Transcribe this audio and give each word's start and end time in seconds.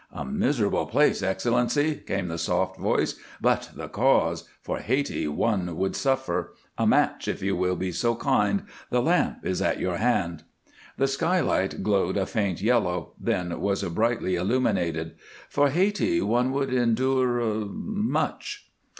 "A 0.11 0.25
miserable 0.25 0.87
place, 0.87 1.21
Excellency," 1.21 1.93
came 1.93 2.27
the 2.27 2.39
soft 2.39 2.75
voice, 2.79 3.19
"but 3.39 3.69
the 3.75 3.87
Cause! 3.87 4.49
For 4.59 4.79
Hayti 4.79 5.27
one 5.27 5.77
would 5.77 5.95
suffer 5.95 6.55
A 6.75 6.87
match, 6.87 7.27
if 7.27 7.43
you 7.43 7.55
will 7.55 7.75
be 7.75 7.91
so 7.91 8.15
kind. 8.15 8.63
The 8.89 8.99
lamp 8.99 9.45
is 9.45 9.61
at 9.61 9.79
your 9.79 9.97
hand." 9.97 10.41
The 10.97 11.07
skylight 11.07 11.83
glowed 11.83 12.17
a 12.17 12.25
faint 12.25 12.63
yellow, 12.63 13.13
then 13.19 13.59
was 13.61 13.83
brightly 13.83 14.33
illuminated. 14.33 15.17
"For 15.49 15.69
Hayti 15.69 16.19
one 16.19 16.51
would 16.51 16.73
endure 16.73 17.45
much." 17.67 18.71